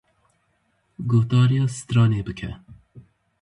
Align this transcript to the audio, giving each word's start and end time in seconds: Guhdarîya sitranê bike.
Guhdarîya 1.09 1.65
sitranê 1.75 2.21
bike. 2.27 2.51